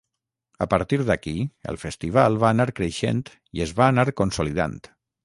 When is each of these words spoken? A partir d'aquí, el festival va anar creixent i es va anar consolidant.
A 0.65 0.67
partir 0.71 0.97
d'aquí, 1.09 1.33
el 1.73 1.77
festival 1.83 2.39
va 2.45 2.51
anar 2.53 2.67
creixent 2.79 3.21
i 3.59 3.63
es 3.67 3.75
va 3.81 3.91
anar 3.95 4.07
consolidant. 4.23 4.79